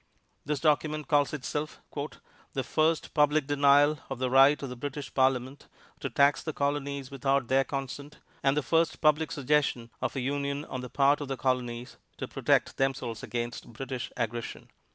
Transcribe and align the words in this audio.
This 0.45 0.59
document 0.59 1.07
calls 1.07 1.31
itself, 1.31 1.79
"The 2.53 2.63
First 2.63 3.13
Public 3.13 3.45
Denial 3.45 3.99
of 4.09 4.17
the 4.17 4.31
Right 4.31 4.59
of 4.63 4.67
the 4.67 4.75
British 4.75 5.13
Parliament 5.13 5.67
to 5.99 6.09
tax 6.09 6.41
the 6.41 6.53
Colonies 6.53 7.11
without 7.11 7.49
their 7.49 7.63
Consent, 7.63 8.17
and 8.41 8.57
the 8.57 8.63
first 8.63 8.99
Public 8.99 9.31
Suggestion 9.31 9.91
of 10.01 10.15
a 10.15 10.19
Union 10.19 10.65
on 10.65 10.81
the 10.81 10.89
part 10.89 11.21
of 11.21 11.27
the 11.27 11.37
Colonies 11.37 11.97
to 12.17 12.27
Protect 12.27 12.77
themselves 12.77 13.21
against 13.21 13.71
British 13.73 14.11
Aggression." 14.17 14.69